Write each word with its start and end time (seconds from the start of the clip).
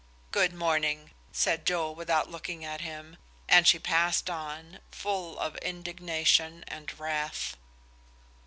"Good 0.31 0.51
morning," 0.51 1.11
said 1.31 1.63
Joe, 1.63 1.91
without 1.91 2.27
looking 2.27 2.65
at 2.65 2.81
him; 2.81 3.17
and 3.47 3.67
she 3.67 3.77
passed 3.77 4.31
on, 4.31 4.79
full 4.89 5.37
of 5.37 5.55
indignation 5.57 6.63
and 6.67 6.99
wrath. 6.99 7.55